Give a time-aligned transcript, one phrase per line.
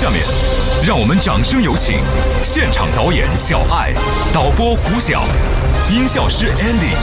[0.00, 0.24] 下面，
[0.82, 2.00] 让我们掌声有请
[2.42, 3.92] 现场导演小爱、
[4.32, 5.24] 导播胡晓、
[5.90, 6.94] 音效师 Andy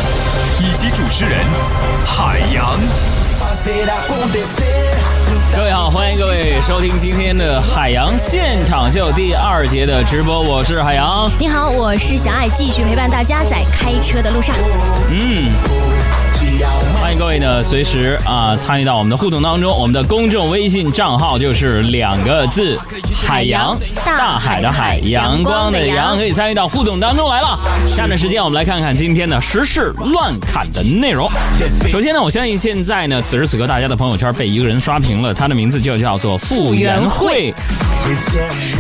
[0.60, 1.38] 以及主持人
[2.04, 2.76] 海洋。
[5.56, 11.32] 各位好，欢迎各位收听今天的海洋现场秀第二节的直播，我是海洋。
[11.38, 14.56] 你好，我是小爱，继续陪伴大家在开车的路上。
[15.12, 15.52] 嗯，
[17.08, 19.74] 欢迎各位呢，随时啊参与到我们的互动当中。
[19.74, 22.78] 我们的公众微信账号就是两个字：
[23.26, 27.58] 海洋，大海的海，阳光的阳，可以参与到互动当中来了。
[27.88, 31.32] 下面时间我们来看看今天的时事乱侃的内容。
[31.88, 37.54] 首先呢，我相信现在呢，此时此刻大家的朋友圈被一个人刷屏了，他的名字就叫做傅园慧。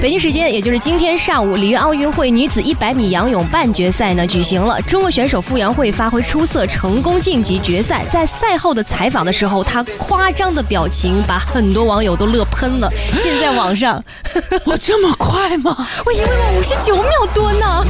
[0.01, 4.81] 北京时间，也就是今天上午，里约奥运会女子100米仰泳半决赛呢举行了。
[4.81, 8.03] 中国选手傅园慧发挥出色，成功晋级决赛。
[8.25, 12.89] 赛后的采访的时候，他夸张的表情把很多网友都乐喷了。
[13.17, 14.03] 现在网上，
[14.65, 15.75] 我这么快吗？
[16.05, 17.85] 我以为我五十九秒多呢。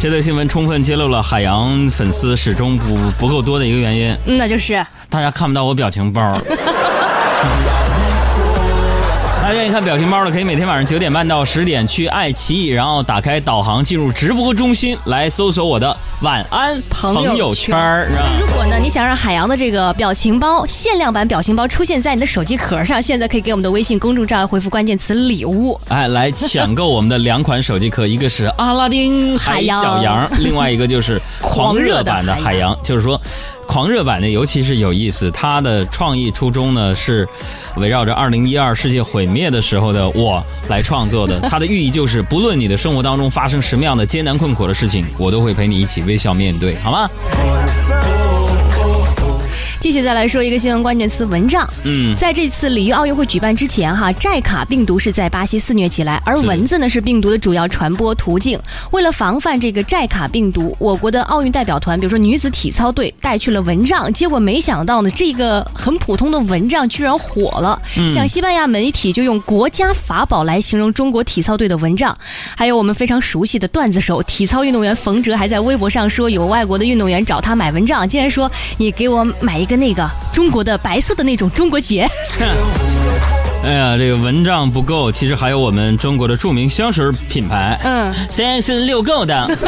[0.00, 6.40] 这则新闻充分揭露了海洋粉丝始终不不够多的一个原因，那就是大家看不到我表情包。
[9.48, 18.10] 大家愿意看表情包的，可以每天晚上九点半到十点去爱奇艺，然后打开导航进入直播中心来搜索我的晚安朋友圈儿。
[18.38, 33.18] 如果呢你想让海洋的这个表情包限量版表情包出现在你的手机壳上，现在可以给我们的微信公众账号回复关键词“礼物”，哎，来抢购我们的两款手机壳，一个是阿拉丁海洋小羊，另外一个就是狂热版的海洋，就是说。
[33.68, 37.28] 狂热版呢尤其是有意思，它的创意初衷呢是
[37.76, 41.38] 围绕着二零一二世界毁灭的时候的我来创作的。
[41.40, 47.10] 它的寓意就是，不论你的生活当中发生什么样的艰难困苦的事情，我都会陪你一起微笑面对，好吗？
[49.88, 51.66] 继续再来说一个新闻关键词：蚊帐。
[51.84, 58.60] 嗯，在这次里约奥运会举办之前，哈，寨卡病毒是在巴西肆虐起来，而蚊子呢是病毒的主要传播途径。
[58.90, 64.12] 为了防范这个寨卡病毒，我国的奥运代表团，比如说女子体操队，带去了蚊帐。
[64.12, 67.80] 结果没想到呢，这个很普通的蚊帐居然火了。
[68.12, 72.14] 像西班牙媒体就用“国家法宝”来形容中国体操队的蚊帐。
[72.54, 82.02] 还有我们非常熟悉的段子手、体操运动员冯哲，还在微博上说，有外国的运动员找他买蚊帐，竟然说：“你给我买一。”跟那个中国的白色的那种中国结，
[83.64, 89.50] 哎呀，这个蚊帐不够，其实还有我们中国的著名香水品牌，嗯，三森六够的。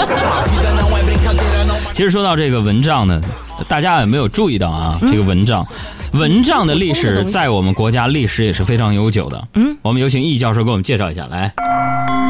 [1.92, 3.20] 其实说到这个蚊帐呢，
[3.68, 4.98] 大家有没有注意到啊？
[5.02, 5.66] 这个蚊帐，
[6.12, 9.42] 蚊帐的历史在我们国家历史也是非常悠久的。
[9.54, 11.52] 嗯，我们有请易教授给我们介绍一下，来，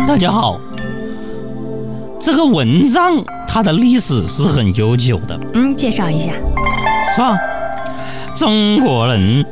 [0.07, 0.59] 大家好，
[2.19, 5.39] 这个蚊帐它的历史是很悠久的。
[5.55, 6.33] 嗯，介绍一下，
[7.15, 7.39] 是吧？
[8.35, 9.45] 中国人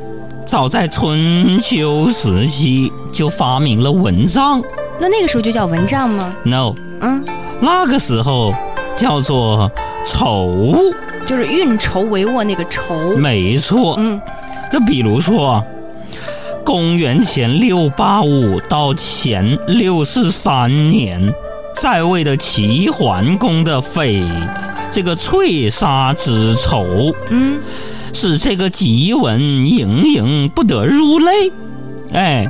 [0.45, 4.61] 早在春秋时期就发明了蚊帐，
[4.99, 7.23] 那那个时候就叫蚊帐吗？No，嗯，
[7.61, 8.53] 那个时候
[8.95, 9.69] 叫做
[10.05, 10.93] 绸，
[11.27, 13.15] 就是运筹帷幄那个绸。
[13.17, 14.19] 没错，嗯，
[14.71, 15.61] 就比如说，
[16.65, 21.33] 公元前六八五到前六四三年，
[21.75, 24.23] 在位的齐桓公的妃，
[24.89, 27.59] 这个翠纱之绸，嗯。
[28.13, 31.51] 使这个檄文盈盈不得入泪，
[32.13, 32.49] 哎，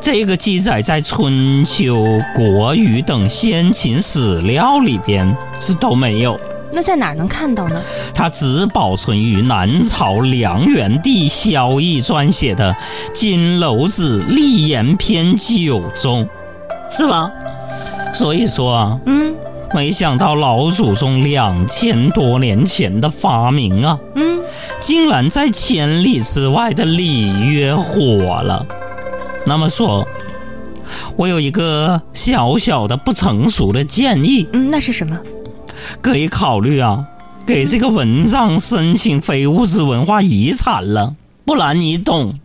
[0.00, 2.04] 这个记载在春秋、
[2.34, 6.38] 国语等先秦史料里边是都没有。
[6.74, 7.82] 那在哪儿能看到呢？
[8.14, 12.72] 它只保存于南朝梁元帝萧绎撰写的
[13.12, 15.44] 《金楼子立言篇九》
[16.00, 16.26] 中，
[16.90, 17.30] 是吧？
[18.14, 19.34] 所以说，嗯，
[19.74, 24.31] 没想到老祖宗两千多年前的发明啊，嗯。
[24.82, 28.66] 竟然在千里之外的里约火了。
[29.46, 30.06] 那么说，
[31.16, 34.48] 我有一个小小的不成熟的建议。
[34.52, 35.16] 嗯，那是什么？
[36.00, 37.06] 可以考虑啊，
[37.46, 41.14] 给这个文章申请非物质文化遗产了。
[41.44, 42.40] 不然你懂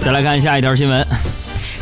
[0.00, 1.06] 再来看下一条新闻，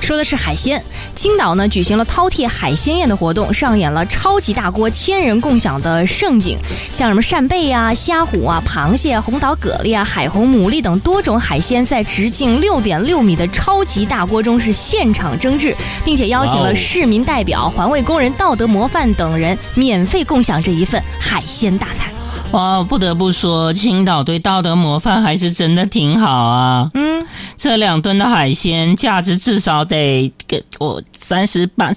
[0.01, 0.81] 说的是海鲜。
[1.17, 6.57] 青岛呢举行了饕餮海鲜宴的活动，上演了超级大锅千人共享的盛景，
[6.93, 15.75] 像什么扇贝啊、虾虎啊、螃蟹、红岛蛤蜊啊、海虹、牡蛎等多种海鲜，在直径六点六米的超级大锅中是现场蒸制，
[16.05, 22.12] 并且邀请了市民代表、环卫工人、道德模范等人免费共享这一份海鲜大餐。
[22.52, 26.91] 哦，不得不说，青岛对道德模范还是真的挺好啊。
[26.94, 27.25] 嗯，
[27.56, 31.93] 这两吨的海鲜价值至少得给我三十八，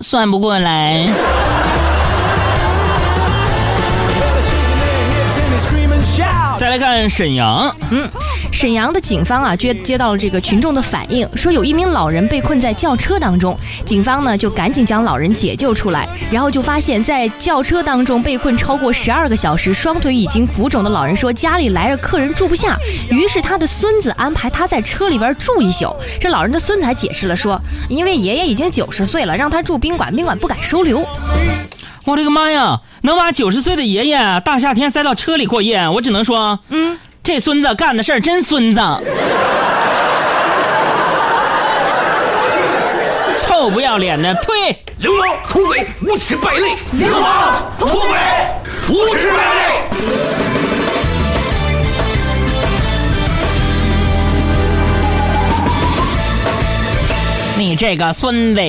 [0.00, 1.08] 算不过来。
[6.56, 8.08] 再来看沈阳，嗯，
[8.56, 13.54] 沈阳的警方啊接接到了这个群众的反映，说有一名老人被困在轿车当中，
[13.84, 22.78] 警方呢就赶紧将老人解救出来，然后就发现，在轿车当中被困超过十二个小时，双腿已经浮肿的老人说家里来着客人住不下，
[23.10, 25.94] 于是他的孙子安排他在车里边住一宿。
[26.18, 27.60] 这老人的孙子还解释了说，
[27.90, 31.06] 因为爷爷已经九十岁了，让他住宾馆，宾馆不敢收留。
[32.06, 32.80] 我的个妈呀！
[33.02, 38.80] 能把九十岁的爷爷大夏天塞到车里过夜，我只能说，嗯，这孙子干的事儿真孙子，
[43.40, 44.54] 臭不要脸的，退！
[44.98, 46.76] 流氓、土匪、无耻败类！
[46.92, 48.14] 流氓、土匪、
[48.88, 49.82] 无耻败类！
[57.58, 58.60] 你这个孙子！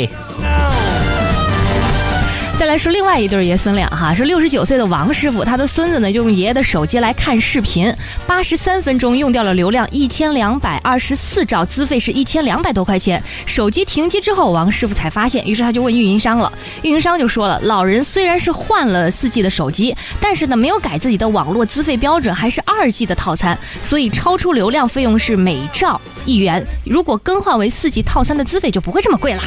[2.57, 7.93] 再来说另外一对爷孙俩哈，是六十九岁的王师傅，他的孙子呢就用爷爷的手机来看视频，
[8.25, 13.21] 八十三分钟用掉了流量一千两百二十四兆，资费是一千两百多块钱。
[13.45, 16.51] 手机停机之后，王师傅才发现，于是他就问运营商了，
[16.81, 26.65] 运营商就说了，老人虽然是换了四 G 的手机，但是呢没有改自己的网络资费标准，还是二 G 的套餐，所以超出流量费用是每兆一元。
[26.83, 29.43] 如果更换为四 G 套餐的资费就不会这么贵了。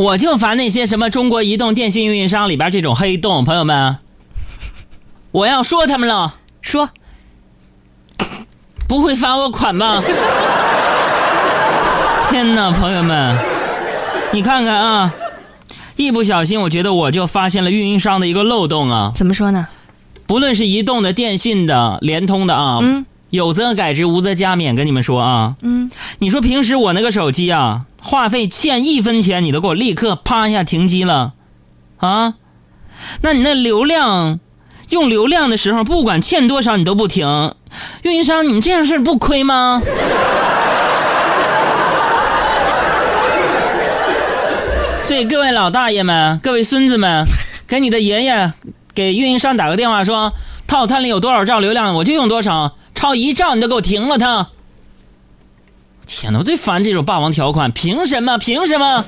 [0.00, 3.98] 我就烦那些什么中国移动、电信运营商里边这种黑洞，朋友们，
[5.30, 6.36] 我要说他们了。
[6.62, 6.88] 说，
[8.88, 10.02] 不会罚我款吧？
[12.30, 13.36] 天哪，朋友们，
[14.32, 15.12] 你看看啊，
[15.96, 19.12] 一不小心，我觉得我就发现了运营商的一个漏洞啊。
[19.14, 19.68] 怎么说呢？
[20.26, 24.74] 不论是移动的、电信的、联通的啊，嗯，有则改之，无则加勉。
[24.74, 27.84] 跟你们说啊，嗯，你说平时我那个手机啊。
[28.02, 31.34] 话费欠一分钱，你都给我立刻啪一下停机了，
[31.98, 32.34] 啊？
[33.22, 34.40] 那你那流量
[34.90, 37.54] 用流量的时候，不管欠多少你都不停，
[38.02, 39.80] 运营商你这样事不亏吗？
[45.02, 47.26] 所以各位老大爷们，各位孙子们，
[47.66, 48.52] 给你的爷爷
[48.94, 50.32] 给运营商打个电话，说
[50.66, 54.50] 套餐里有多少兆流量，我就用多少，超一兆你都给我停了它。
[56.06, 58.36] 天哪，我最烦这种霸王条款，凭什么？
[58.38, 59.04] 凭什么？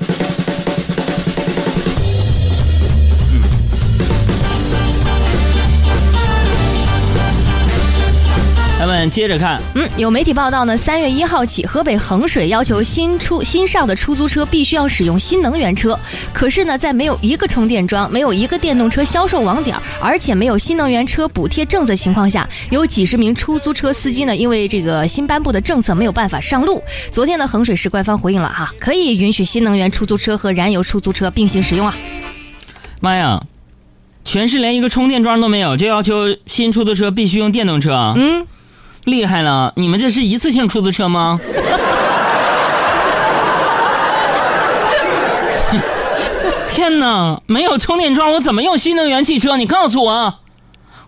[8.83, 15.97] 咱们接着看，嗯，有媒体报道呢，三月一号起，河北衡水要求新出新上的出租车必须要使用新能源车。
[16.33, 26.83] 可是呢，在没有一个充电桩、没有一个电动车销售网点，而且没有新能源车补贴政策情况下，有几十名出租车司机呢，因为这个新颁布的政策没有办法上路。
[27.09, 31.95] 昨天呢，衡水市官方回应了哈，可以允许新能源出租车和燃油出租车并行使用啊。
[32.99, 33.41] 妈呀，
[34.25, 38.13] 全市连一个充电桩都没有，就要求新出租车必须用电动车？
[38.17, 38.45] 嗯。
[39.05, 39.73] 厉害了！
[39.75, 41.39] 你们这是一次性出租车吗？
[46.69, 47.41] 天哪！
[47.45, 49.57] 没有充电桩，我怎么用新能源汽车？
[49.57, 50.35] 你告诉我！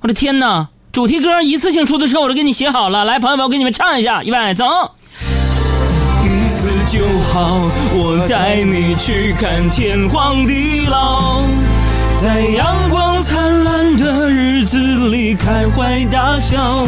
[0.01, 0.68] 我的天哪！
[0.92, 4.65] 主题歌一次性出租车我都给你写好了，来，朋友们，我给你们唱一下，预备，走。
[6.24, 11.41] 一次就好，我带你去看天荒地老，
[12.22, 14.77] 在阳光灿烂的日子
[15.10, 16.88] 里开怀大笑。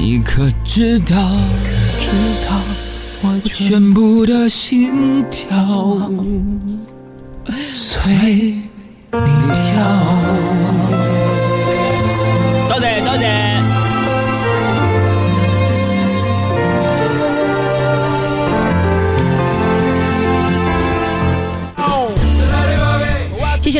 [0.00, 1.16] 你可知道，
[3.20, 6.08] 我全部的心跳
[7.72, 8.14] 随
[9.10, 9.18] 你
[9.52, 10.47] 跳。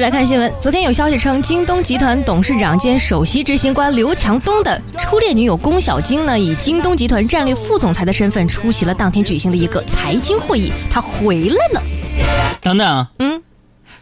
[0.09, 0.51] 来看新闻。
[0.59, 10.73] 昨天有消息称，京东集团董事长兼首席执行官刘强东的初恋女友龚小晶呢，以京东集团战略副总裁的身份出席了当天举行的一个财经会议。
[10.91, 11.83] 他回来了。
[12.63, 13.43] 等等，嗯，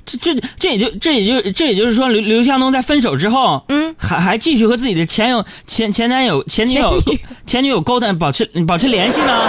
[0.04, 7.02] 这这这也就这也就这也就是说，刘刘强东在分手之后，嗯，还还继续和自己的前友前前男友前女友
[7.46, 9.32] 前女友勾搭保持保持联系呢？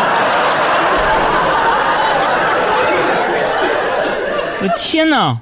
[4.60, 5.38] 我的天哪！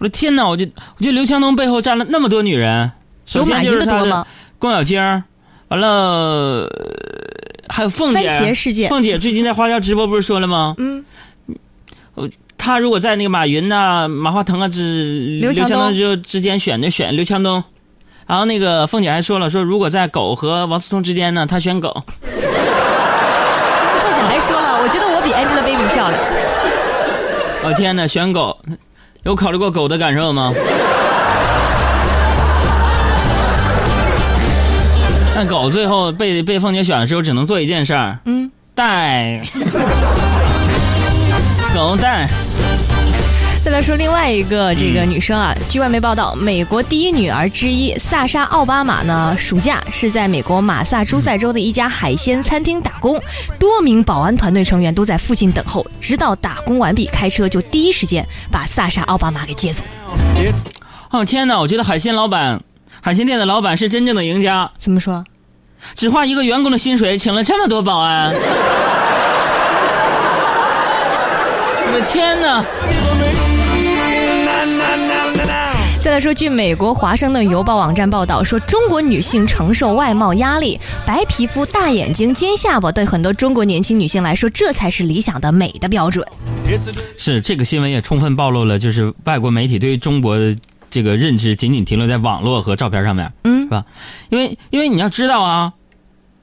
[0.00, 0.48] 我的天哪！
[0.48, 2.90] 我就我觉得刘强东背后站了那么多女人，
[3.26, 4.26] 首先就是他的
[4.58, 4.98] 宫小晶
[5.68, 6.66] 完了
[7.68, 8.54] 还有凤姐，
[8.88, 10.74] 凤姐最近在花椒直播不是说了吗？
[10.78, 11.04] 嗯，
[12.56, 17.62] 他如果在那个马云呐、马化腾啊之刘强东之之间选，就选刘强东。
[18.26, 21.92] 然后那个凤姐还说了，说如果在狗和王思聪之间呢，她选狗。
[22.22, 22.40] 凤
[24.14, 26.18] 姐还说了，我觉得我比 Angelababy 漂亮。
[27.64, 28.58] 我天哪，选狗，
[29.24, 30.52] 有考虑过狗的感受吗？
[35.34, 39.40] 那狗最后被被凤姐选的时候，只能做一件事儿，嗯，带
[41.74, 42.28] 狗带。
[43.62, 53.20] 再来说另外一个这个女生啊，据外媒报道，美国第一女儿之一萨莎·奥巴马呢，暑假是在美国马萨诸塞州的一家海鲜餐厅打工，
[53.58, 59.84] 多名保安团队成员都在附近等候，直到打工完毕，开车就第一时间把萨莎·奥巴马给接走。
[61.10, 62.62] 哦天哪，我觉得海鲜老板、
[63.02, 64.70] 海鲜店的老板是真正的赢家。
[64.78, 65.22] 怎么说？
[65.94, 68.32] 只花一个员工的薪水，请了这么多保安。
[71.86, 72.64] 我的天哪！
[76.02, 86.26] 再来说，据美国《华盛顿邮报》网站报道说，中国女性承受外貌压力，白皮肤、大眼睛、尖下巴，对很多中国年轻女性来说，这才是理想的美的标准。
[87.18, 90.56] 是这个新闻也充分暴露了，就是外国媒体对于中国的
[90.90, 93.84] 这个认知仅仅停留在网络和照片上面，嗯，是吧？
[94.30, 95.74] 因为因为你要知道啊，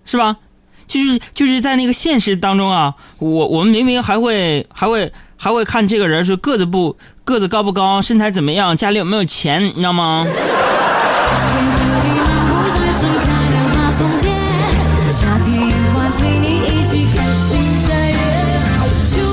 [0.05, 0.37] 是吧？
[0.85, 5.11] 就是就是在那个现实当中啊，我我们明明还会还会。
[5.37, 10.25] 还会看这个人是个子不个子高不高，身材怎么样，家里有没有钱，你知道吗？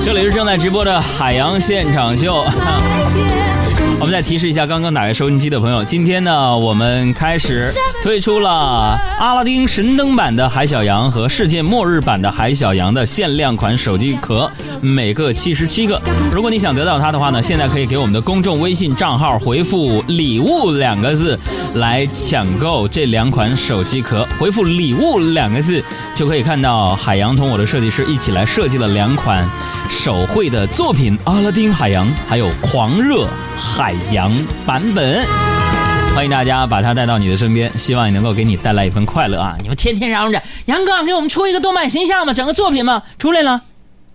[0.05, 2.45] 这里是正在直播的海洋现场秀。
[3.99, 7.71] 我们再提示一下，刚刚打开收音机的朋友，今天呢，我们开始
[8.03, 14.51] 推出了阿拉丁神灯版的海小羊和世界末日版的海小羊的限量款手机壳，
[14.81, 15.99] 每个七十七个。
[16.31, 21.39] 如果你想得到它的话呢，现在可以给我们的公众微信账号回复“礼物”两个字
[21.75, 24.27] 来抢购这两款手机壳。
[24.37, 29.49] 回复“礼物”两个字，就可以看到海洋同我的设计师一起来设计了两款
[29.89, 33.27] 手绘的作品——阿拉丁海洋，还有狂热。
[33.57, 34.31] 海洋
[34.65, 35.25] 版本，
[36.15, 39.55] 欢迎大家把它带到你的身边，希望也能够给你带来一份快乐啊！
[39.61, 43.61] 你们天天嚷着杨哥给我们出一个动漫形象嘛，整个作品嘛，出来了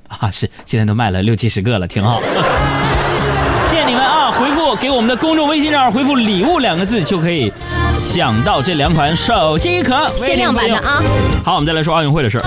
[0.09, 0.31] 啊！
[0.31, 2.23] 是，现在都卖了六七十个了，挺好。
[3.71, 4.31] 谢谢你们啊！
[4.33, 7.53] 回复给我们的公众微信账号回复“礼物”两个字，就可以
[7.97, 11.03] 抢到这两款手机壳，限量版的啊！
[11.45, 12.45] 好，我们再来说奥运会的事儿。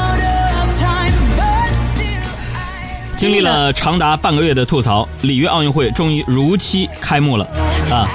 [3.23, 7.45] 经历了长达半个月的吐槽，里约奥运会终于如期开幕了，
[7.89, 8.05] 啊，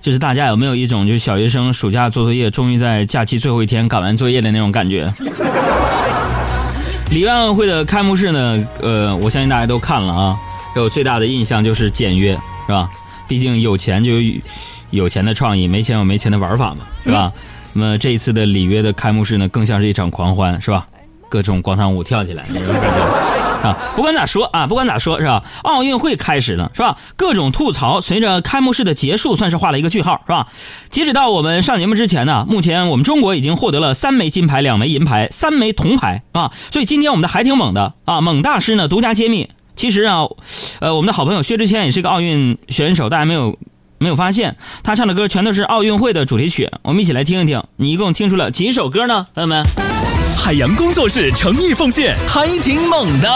[0.00, 5.06] 就是大家有没有一种就是小学生暑假做作业，终于在假期最后一天赶完作业的那种感觉？
[7.12, 10.36] 里约奥运会的开幕式呢，呃，我相信大家都看了啊，
[10.74, 12.32] 给我最大的印象就是简约，
[12.66, 12.90] 是吧？
[13.28, 14.32] 毕竟有钱就有
[14.90, 17.32] 有钱的创意，没钱有没钱的玩法嘛，是吧？
[17.74, 20.88] 那么这一次的里约的开幕式呢，更像是一场狂欢，是吧？
[21.28, 22.42] 各种广场舞跳起来，
[23.62, 23.76] 啊！
[23.94, 25.44] 不管咋说啊，不管咋说，是吧？
[25.62, 26.96] 奥运会开始了，是吧？
[27.16, 30.46] 各种吐槽随着开幕式的结束，算是画了一个句号，是吧？
[30.90, 36.52] 截止到我们上节目之前呢，目前我们中国已经获得了三枚金牌、两枚银牌、三枚铜牌啊！
[36.72, 38.20] 所以今天我们的还挺猛的啊！
[38.20, 40.22] 猛大师呢独家揭秘，其实啊，
[40.80, 43.58] 呃，我们的好朋友薛之谦也是一个奥运选手，大家没有
[43.98, 49.62] 没有发现，他唱的歌全都是奥运会的主题曲，我们一起来听一听，你一共听出了几首歌呢，朋友们？
[50.48, 53.28] 海洋工作室诚意奉献，还挺猛的。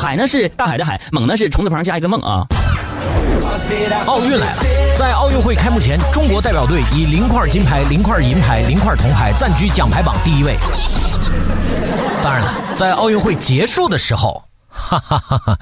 [0.00, 2.46] 海呢是大海的海，猛呢是虫字旁加一个梦啊。
[4.06, 4.64] 奥运来了，
[4.96, 10.56] 在奥运会开幕前，中国代表队以零块金牌、零块银牌、零块铜牌暂居奖牌榜第一位。
[12.24, 15.58] 当然了，在奥运会结束的时候，哈哈哈哈，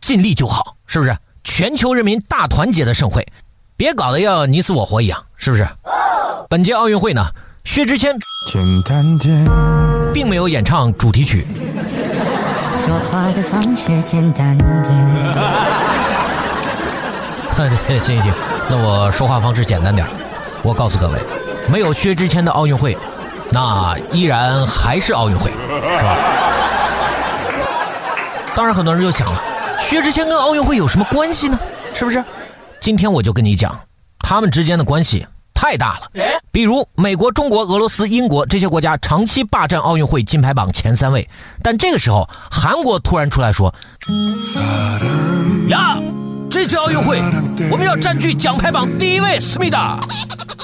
[0.00, 1.14] 尽力就好，是不是？
[1.44, 3.28] 全球人民大团结的盛会，
[3.76, 5.68] 别搞得要你死我活一样，是不是？
[6.48, 7.26] 本届奥运会呢？
[7.64, 9.44] 薛之谦简单点，
[10.12, 11.46] 并没有演唱主题曲。
[12.84, 14.74] 说话的方式简单点。
[18.00, 18.32] 行行，
[18.68, 20.06] 那我说话方式简单点。
[20.62, 21.20] 我告诉各位，
[21.68, 22.96] 没有薛之谦的奥运会，
[23.50, 26.16] 那依然还是奥运会，是吧？
[28.56, 29.40] 当然，很多人就想了，
[29.78, 31.58] 薛之谦跟奥运会有什么关系呢？
[31.94, 32.24] 是不是？
[32.80, 33.78] 今天我就跟你讲，
[34.18, 35.26] 他们之间的关系。
[35.60, 36.08] 太大了。
[36.50, 41.28] 比如美国、中国、俄罗斯、英国这些国家长期霸占奥运会金牌榜前三位，
[41.62, 43.74] 但这个时候韩国突然出来说
[45.68, 45.98] ：“呀，
[46.50, 47.20] 这届奥运会
[47.70, 50.00] 我们要占据奖牌榜第一位，思密达。”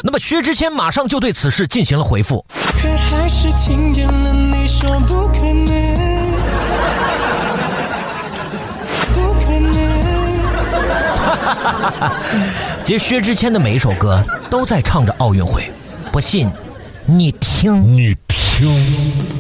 [0.03, 2.43] 那么薛之谦马上就对此事进行了回复。
[2.55, 5.77] 可还是听见了你说不可能，
[9.13, 9.77] 不可能。
[12.87, 15.69] 其实薛之谦的每一首歌都在唱着奥运会，
[16.13, 16.49] 不信
[17.05, 17.83] 你听。
[17.83, 18.73] 你听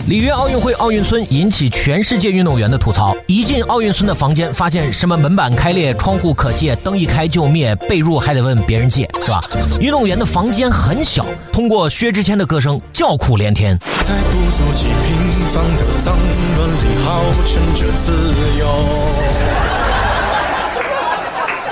[0.08, 3.16] 里约奥运会奥运村引起全世界运动员的吐槽。
[3.28, 9.40] 一进奥运村的房间，发现什么门板开裂、窗户可卸、灯一开就灭，被褥还得问别人借，是吧？
[9.78, 13.78] 运动员的房间很小，通过薛之谦的歌声叫苦连天。
[13.78, 15.16] 在不足几平
[15.54, 16.16] 方的脏
[16.56, 19.65] 乱里，号称着自由。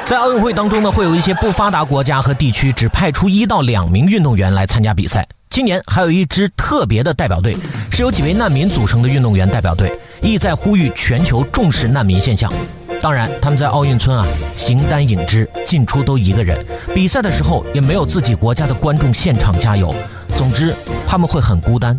[0.07, 5.27] 在奥运会当中呢，会有一些不发达国家和地区只派出一到两名运动员来参加比赛。
[5.49, 7.57] 今年还有一支特别的代表队，
[7.91, 12.53] 是由几位难民组成的运动员代表队，意在呼吁全球重视难民现象。
[13.01, 16.63] 当然，他们在奥运村啊，形单影只，进出都一个人，
[16.95, 19.95] 比赛的时候也没有自己国家的观众现场加油。
[20.37, 20.75] 总之，
[21.07, 21.99] 他们会很孤单。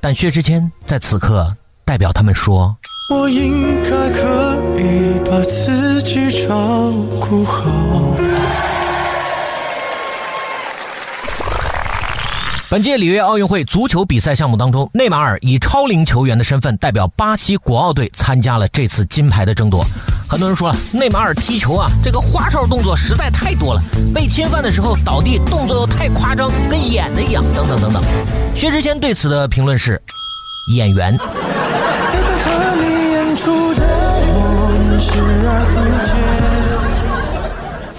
[0.00, 1.54] 但薛之谦在此刻
[1.84, 2.74] 代表他们说
[3.14, 4.41] ：“我应该可
[4.82, 7.64] 以把自己照顾好。”
[12.68, 19.84] 本届里约奥运会足球比赛项目当中，内马尔以超龄球员的身份代表巴西国奥队参加了这次金牌的争夺。
[20.26, 23.82] 很多人说了，内马尔踢球啊，这个花哨动作实在太多了，
[24.14, 28.02] 被侵犯的时候倒地动作又太夸张，跟演的一样，等等等等。
[28.56, 30.00] 薛之谦对此的评论是：
[30.74, 31.18] 演员。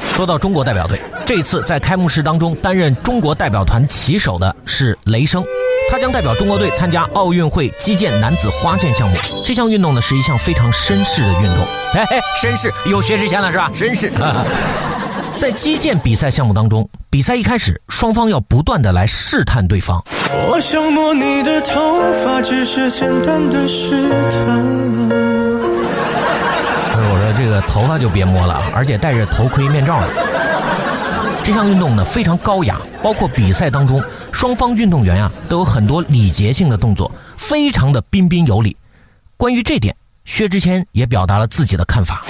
[0.08, 1.02] 说到中国代表队。
[1.26, 5.44] 这次在开幕式当中担任中国代表团旗手的是雷声，
[5.90, 9.16] 他将代表中国队参加奥运会击剑男子花剑项目。
[9.46, 13.72] 这项运动呢是一项非常绅士的运动，嘿嘿，绅士有薛之谦了是吧？
[13.76, 14.12] 绅士。
[15.40, 20.02] 在击剑比赛项目当中，比赛一开始双方要不断的来试探对方。
[20.50, 25.33] 我想摸你的头发，只是简单的试探。
[27.44, 30.00] 这个头发就别摸了，而且戴着头盔面罩。
[31.44, 34.02] 这项运动呢非常高雅，包括比赛当中
[34.32, 38.78] 双方运动员呀都有很多礼节性的动作，非常的彬彬有礼。
[39.36, 42.24] 关于这点，薛之谦也表达了自己的看法。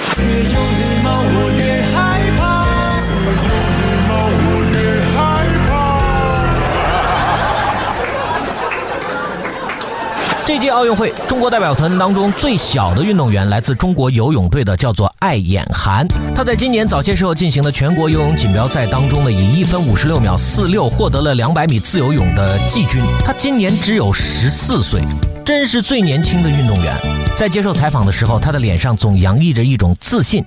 [10.45, 16.06] 这届奥运会，中国代表团当中最小的运动员来自中国游泳队的，叫做艾衍涵。
[16.36, 23.01] 他在今年早些时候进行的全国游泳锦标赛当中呢，以一分五十六秒四六获得了两百米自由泳的季军。
[23.23, 25.01] 他今年只有十四岁，
[25.45, 26.93] 真是最年轻的运动员。
[27.38, 30.43] 在接受采访的时候，他的脸上总洋溢着一种自信，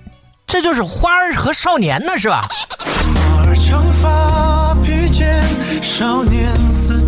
[0.47, 2.43] 这就是花儿和少年呢，是吧？
[3.01, 5.43] 花儿长发披肩，
[5.83, 7.03] 少年似。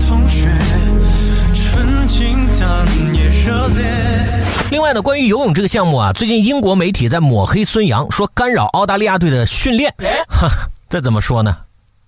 [4.71, 9.93] 另外呢，关于游泳这个项目啊，最近英国媒体在抹黑孙杨，说干扰澳大利亚队的训练。
[10.29, 10.49] 哈，
[10.89, 11.57] 这怎么说呢？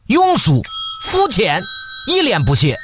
[0.09, 0.63] 庸俗、
[1.07, 1.61] 肤浅，
[2.07, 2.77] 一脸不屑。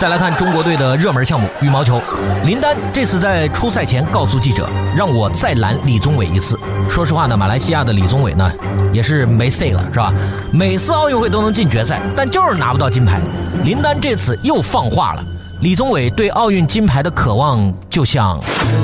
[0.00, 2.00] 再来看中国队的热门项目羽毛球，
[2.46, 6.58] 林丹这次在出赛前告诉记者，让我再拦李宗伟一次。
[6.88, 8.50] 说实话呢，马来西亚的李宗伟呢，
[8.94, 10.10] 也是没 say 了，是吧？
[10.54, 13.20] 每次奥运会都能进决赛，但就是拿不到金牌。
[13.62, 15.22] 林丹这次又放话了，
[15.60, 18.40] 李宗伟对奥运金牌的渴望就像，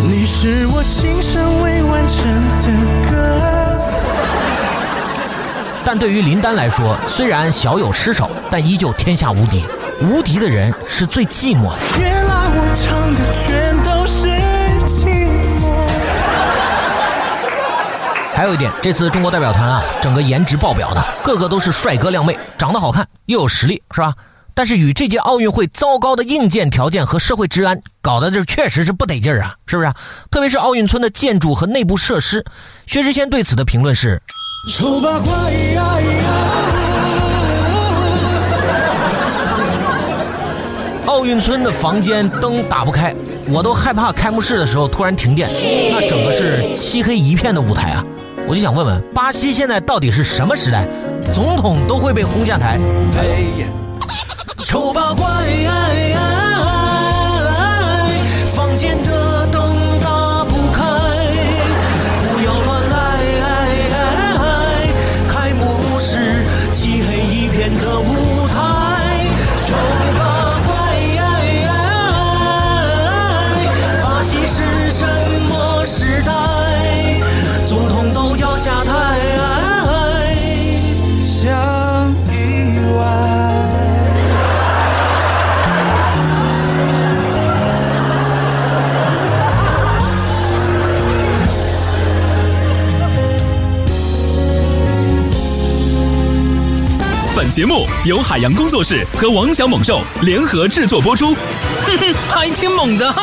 [0.06, 2.26] 你是我今生未完成
[2.60, 3.16] 的歌。
[5.82, 9.64] 但对于林丹来说，虽然小有失手，但依旧天下无敌。
[10.00, 11.78] 无敌的人是最寂寞的。
[11.98, 14.28] 原来我唱的全都是
[14.86, 15.26] 寂
[15.60, 15.86] 寞。
[18.34, 24.12] 还有一点，这次中国代表团啊，整个颜值爆表的，个个都是帅哥靓妹，长得好看又有实力，是吧？
[24.52, 29.92] 但是与这届奥运会糟糕的硬件条件和社会治安搞得这确实是不得劲儿啊，是不是？
[30.30, 32.44] 特别是奥运村的建筑和内部设施，
[32.86, 34.20] 薛之谦对此的评论是。
[34.74, 35.52] 丑八怪
[41.26, 43.12] 运村的房间灯打不开，
[43.50, 45.48] 我都害怕开幕式的时候突然停电，
[45.90, 48.04] 那整个是漆黑一片的舞台啊！
[48.46, 50.86] 我就想问问，巴西现在到底是什么时代？
[51.34, 52.78] 总统都会被轰下台？
[54.68, 55.26] 丑八怪，
[97.56, 101.32] 节目由海洋工作室和王小猛兽联合制作播出。
[101.32, 103.22] 哼哼，还挺猛的哈。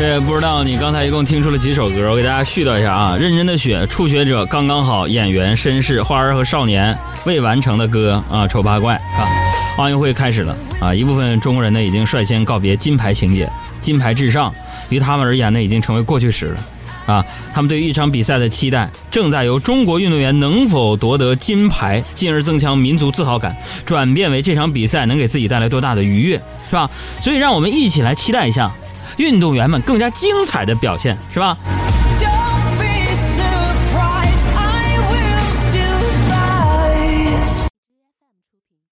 [0.00, 2.10] 这不知道你刚才一共听出了几首歌？
[2.10, 3.16] 我给大家絮叨一下啊。
[3.16, 9.22] 认真的雪，初学者刚刚好，演员绅士，花儿和少年，未完成的歌啊，丑八怪啊。
[9.76, 13.48] 奥运会开始了啊，一部分中国人呢已经率先告别金牌情节，
[13.80, 14.52] 金牌至上，
[14.88, 16.60] 于他们而言呢已经成为过去式了。
[17.08, 26.36] 啊，他们对于一场比赛的期待，正在由中国运动员能否夺得金牌，进而增强民族自豪感，转变为这场比赛能给自己带来多大的愉悦，
[26.68, 26.90] 是吧？
[27.22, 28.70] 所以，让我们一起来期待一下
[29.16, 31.56] 运动员们更加精彩的表现，是吧？